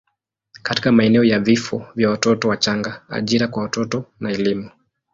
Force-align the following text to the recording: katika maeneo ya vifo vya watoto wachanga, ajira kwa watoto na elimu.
katika 0.63 0.91
maeneo 0.91 1.23
ya 1.23 1.39
vifo 1.39 1.85
vya 1.95 2.09
watoto 2.09 2.47
wachanga, 2.49 3.01
ajira 3.09 3.47
kwa 3.47 3.63
watoto 3.63 4.05
na 4.19 4.31
elimu. 4.31 4.69